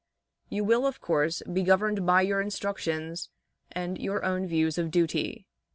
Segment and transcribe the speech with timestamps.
[0.49, 3.29] You will, of course, be governed by your instructions
[3.71, 5.45] and your own views of duty."